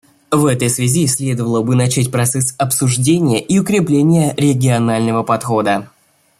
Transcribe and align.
В 0.31 0.47
этой 0.47 0.67
связи 0.71 1.05
следовало 1.05 1.61
бы 1.61 1.75
начать 1.75 2.09
процесс 2.09 2.55
обсуждения 2.57 3.39
и 3.39 3.59
укрепления 3.59 4.33
регионального 4.35 5.21
подхода. 5.21 5.89